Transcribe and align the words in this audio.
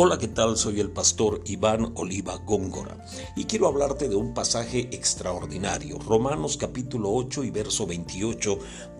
Hola, 0.00 0.16
¿qué 0.16 0.28
tal? 0.28 0.56
Soy 0.56 0.78
el 0.78 0.92
pastor 0.92 1.40
Iván 1.46 1.90
Oliva 1.96 2.36
Góngora 2.36 3.04
y 3.34 3.46
quiero 3.46 3.66
hablarte 3.66 4.08
de 4.08 4.14
un 4.14 4.32
pasaje 4.32 4.88
extraordinario. 4.92 5.98
Romanos 5.98 6.56
capítulo 6.56 7.10
8 7.10 7.42
y 7.42 7.50
verso 7.50 7.84
28 7.84 8.58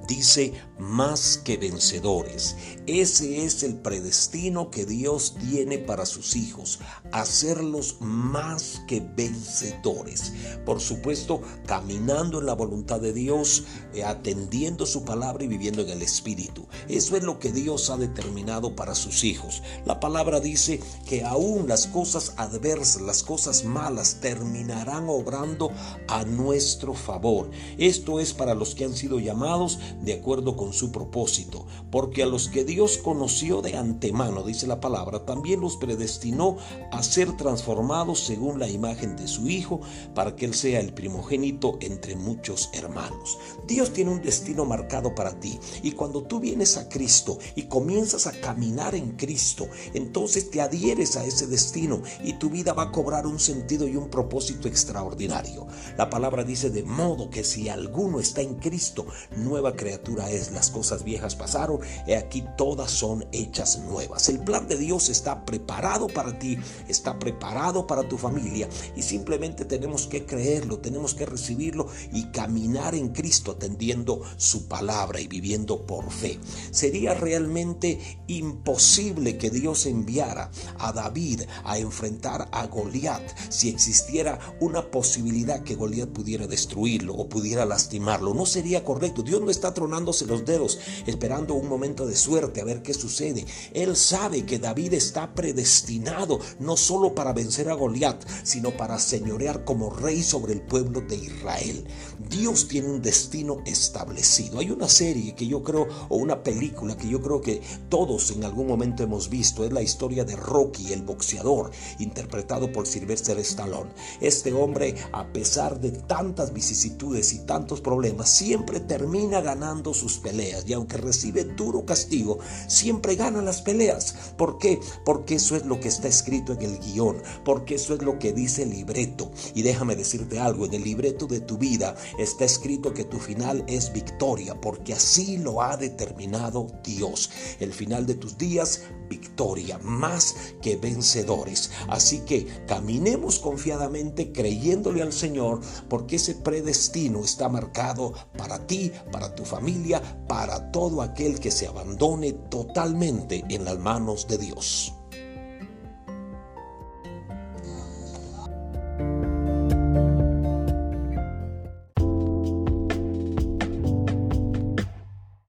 dice 0.08 0.54
más 0.78 1.38
que 1.38 1.56
vencedores. 1.56 2.56
Ese 2.86 3.44
es 3.44 3.62
el 3.62 3.76
predestino 3.76 4.70
que 4.70 4.86
Dios 4.86 5.36
tiene 5.50 5.78
para 5.78 6.06
sus 6.06 6.34
hijos, 6.34 6.80
hacerlos 7.12 7.96
más 8.00 8.80
que 8.88 9.00
vencedores. 9.00 10.32
Por 10.64 10.80
supuesto, 10.80 11.42
caminando 11.66 12.40
en 12.40 12.46
la 12.46 12.54
voluntad 12.54 13.00
de 13.00 13.12
Dios, 13.12 13.64
eh, 13.92 14.04
atendiendo 14.04 14.86
su 14.86 15.04
palabra 15.04 15.44
y 15.44 15.48
viviendo 15.48 15.82
en 15.82 15.90
el 15.90 16.02
Espíritu. 16.02 16.66
Eso 16.88 17.16
es 17.16 17.22
lo 17.22 17.38
que 17.38 17.52
Dios 17.52 17.90
ha 17.90 17.98
determinado 17.98 18.74
para 18.74 18.94
sus 18.94 19.24
hijos. 19.24 19.62
La 19.84 20.00
palabra 20.00 20.40
dice 20.40 20.80
que 21.06 21.24
aún 21.24 21.68
las 21.68 21.86
cosas 21.86 22.32
adversas, 22.38 23.02
las 23.02 23.22
cosas 23.22 23.64
malas, 23.64 24.20
terminarán 24.20 25.08
obrando 25.08 25.70
a 26.08 26.24
nuestro 26.24 26.94
favor. 26.94 27.50
Esto 27.76 28.20
es 28.20 28.32
para 28.32 28.54
los 28.54 28.74
que 28.74 28.84
han 28.84 28.94
sido 28.94 29.20
llamados 29.20 29.78
de 30.02 30.14
acuerdo 30.14 30.56
con 30.56 30.72
su 30.72 30.92
propósito, 30.92 31.66
porque 31.90 32.22
a 32.22 32.26
los 32.26 32.48
que 32.48 32.64
Dios 32.64 32.98
conoció 32.98 33.62
de 33.62 33.76
antemano, 33.76 34.42
dice 34.42 34.66
la 34.66 34.80
palabra, 34.80 35.24
también 35.24 35.60
los 35.60 35.76
predestinó 35.76 36.56
a 36.92 37.02
ser 37.02 37.36
transformados 37.36 38.20
según 38.20 38.58
la 38.58 38.68
imagen 38.68 39.16
de 39.16 39.26
su 39.26 39.48
Hijo, 39.48 39.80
para 40.14 40.36
que 40.36 40.44
Él 40.46 40.54
sea 40.54 40.80
el 40.80 40.92
primogénito 40.92 41.78
entre 41.80 42.16
muchos 42.16 42.70
hermanos. 42.72 43.38
Dios 43.66 43.92
tiene 43.92 44.12
un 44.12 44.22
destino 44.22 44.64
marcado 44.64 45.14
para 45.14 45.38
ti, 45.40 45.58
y 45.82 45.92
cuando 45.92 46.22
tú 46.22 46.40
vienes 46.40 46.76
a 46.76 46.88
Cristo 46.88 47.38
y 47.54 47.64
comienzas 47.64 48.26
a 48.26 48.32
caminar 48.32 48.94
en 48.94 49.12
Cristo, 49.12 49.68
entonces 49.94 50.50
te 50.50 50.60
adhieres 50.60 51.16
a 51.16 51.24
ese 51.24 51.46
destino 51.46 52.02
y 52.22 52.34
tu 52.34 52.50
vida 52.50 52.72
va 52.72 52.84
a 52.84 52.92
cobrar 52.92 53.26
un 53.26 53.40
sentido 53.40 53.88
y 53.88 53.96
un 53.96 54.10
propósito 54.10 54.68
extraordinario. 54.68 55.66
La 55.96 56.08
palabra 56.08 56.44
dice 56.44 56.70
de 56.70 56.82
modo 56.82 57.30
que 57.30 57.44
si 57.44 57.68
alguno 57.68 58.20
está 58.20 58.42
en 58.42 58.56
Cristo, 58.56 59.06
nueva 59.36 59.74
creación 59.74 59.87
criatura 59.88 60.30
es, 60.30 60.52
las 60.52 60.70
cosas 60.70 61.02
viejas 61.02 61.34
pasaron, 61.34 61.80
y 62.06 62.12
aquí 62.12 62.44
todas 62.58 62.90
son 62.90 63.24
hechas 63.32 63.78
nuevas. 63.78 64.28
El 64.28 64.40
plan 64.40 64.68
de 64.68 64.76
Dios 64.76 65.08
está 65.08 65.46
preparado 65.46 66.08
para 66.08 66.38
ti, 66.38 66.58
está 66.88 67.18
preparado 67.18 67.86
para 67.86 68.06
tu 68.06 68.18
familia 68.18 68.68
y 68.94 69.02
simplemente 69.02 69.64
tenemos 69.64 70.06
que 70.06 70.26
creerlo, 70.26 70.78
tenemos 70.78 71.14
que 71.14 71.24
recibirlo 71.24 71.88
y 72.12 72.24
caminar 72.24 72.94
en 72.94 73.08
Cristo 73.08 73.52
atendiendo 73.52 74.20
su 74.36 74.68
palabra 74.68 75.20
y 75.20 75.26
viviendo 75.26 75.86
por 75.86 76.10
fe. 76.10 76.38
Sería 76.70 77.14
realmente 77.14 77.98
imposible 78.26 79.38
que 79.38 79.48
Dios 79.48 79.86
enviara 79.86 80.50
a 80.78 80.92
David 80.92 81.42
a 81.64 81.78
enfrentar 81.78 82.48
a 82.52 82.66
Goliat 82.66 83.22
si 83.48 83.70
existiera 83.70 84.38
una 84.60 84.90
posibilidad 84.90 85.62
que 85.62 85.76
Goliat 85.76 86.10
pudiera 86.10 86.46
destruirlo 86.46 87.14
o 87.14 87.28
pudiera 87.28 87.64
lastimarlo. 87.64 88.34
No 88.34 88.44
sería 88.44 88.84
correcto. 88.84 89.22
Dios 89.22 89.40
no 89.40 89.50
está 89.50 89.72
tronándose 89.78 90.26
los 90.26 90.44
dedos, 90.44 90.80
esperando 91.06 91.54
un 91.54 91.68
momento 91.68 92.04
de 92.04 92.16
suerte 92.16 92.60
a 92.60 92.64
ver 92.64 92.82
qué 92.82 92.92
sucede. 92.92 93.46
Él 93.72 93.94
sabe 93.94 94.44
que 94.44 94.58
David 94.58 94.94
está 94.94 95.36
predestinado 95.36 96.40
no 96.58 96.76
solo 96.76 97.14
para 97.14 97.32
vencer 97.32 97.70
a 97.70 97.74
Goliat, 97.74 98.24
sino 98.42 98.76
para 98.76 98.98
señorear 98.98 99.64
como 99.64 99.90
rey 99.90 100.24
sobre 100.24 100.52
el 100.52 100.62
pueblo 100.62 101.00
de 101.02 101.14
Israel. 101.14 101.86
Dios 102.28 102.66
tiene 102.66 102.88
un 102.88 103.00
destino 103.00 103.62
establecido. 103.66 104.58
Hay 104.58 104.72
una 104.72 104.88
serie 104.88 105.36
que 105.36 105.46
yo 105.46 105.62
creo, 105.62 105.86
o 106.08 106.16
una 106.16 106.42
película 106.42 106.96
que 106.96 107.08
yo 107.08 107.22
creo 107.22 107.40
que 107.40 107.62
todos 107.88 108.32
en 108.32 108.42
algún 108.42 108.66
momento 108.66 109.04
hemos 109.04 109.28
visto, 109.28 109.64
es 109.64 109.72
la 109.72 109.82
historia 109.82 110.24
de 110.24 110.34
Rocky, 110.34 110.92
el 110.92 111.02
boxeador, 111.02 111.70
interpretado 112.00 112.72
por 112.72 112.88
Sylvester 112.88 113.38
Stallone. 113.38 113.92
Este 114.20 114.52
hombre, 114.52 114.96
a 115.12 115.32
pesar 115.32 115.78
de 115.78 115.92
tantas 115.92 116.52
vicisitudes 116.52 117.32
y 117.32 117.46
tantos 117.46 117.80
problemas, 117.80 118.28
siempre 118.28 118.80
termina 118.80 119.40
ganando 119.40 119.67
sus 119.92 120.18
peleas 120.18 120.64
y 120.66 120.72
aunque 120.72 120.96
recibe 120.96 121.44
duro 121.44 121.84
castigo, 121.84 122.38
siempre 122.68 123.16
gana 123.16 123.42
las 123.42 123.60
peleas. 123.60 124.14
¿Por 124.36 124.58
qué? 124.58 124.80
Porque 125.04 125.34
eso 125.34 125.56
es 125.56 125.66
lo 125.66 125.78
que 125.78 125.88
está 125.88 126.08
escrito 126.08 126.54
en 126.54 126.62
el 126.62 126.78
guion, 126.78 127.22
porque 127.44 127.74
eso 127.74 127.94
es 127.94 128.02
lo 128.02 128.18
que 128.18 128.32
dice 128.32 128.62
el 128.62 128.70
libreto. 128.70 129.30
Y 129.54 129.62
déjame 129.62 129.94
decirte 129.94 130.38
algo, 130.38 130.64
en 130.64 130.74
el 130.74 130.84
libreto 130.84 131.26
de 131.26 131.40
tu 131.40 131.58
vida 131.58 131.94
está 132.18 132.44
escrito 132.44 132.94
que 132.94 133.04
tu 133.04 133.18
final 133.18 133.62
es 133.66 133.92
victoria, 133.92 134.58
porque 134.58 134.94
así 134.94 135.36
lo 135.36 135.62
ha 135.62 135.76
determinado 135.76 136.66
Dios. 136.82 137.30
El 137.60 137.72
final 137.72 138.06
de 138.06 138.14
tus 138.14 138.38
días, 138.38 138.82
victoria, 139.10 139.78
más 139.82 140.34
que 140.62 140.76
vencedores. 140.76 141.70
Así 141.88 142.20
que 142.20 142.46
caminemos 142.66 143.38
confiadamente 143.38 144.32
creyéndole 144.32 145.02
al 145.02 145.12
Señor, 145.12 145.60
porque 145.88 146.16
ese 146.16 146.34
predestino 146.34 147.22
está 147.22 147.48
marcado 147.48 148.14
para 148.36 148.66
ti, 148.66 148.92
para 149.12 149.34
tu 149.34 149.44
familia, 149.48 150.00
para 150.28 150.70
todo 150.70 151.02
aquel 151.02 151.40
que 151.40 151.50
se 151.50 151.66
abandone 151.66 152.32
totalmente 152.32 153.44
en 153.48 153.64
las 153.64 153.78
manos 153.78 154.28
de 154.28 154.38
Dios. 154.38 154.97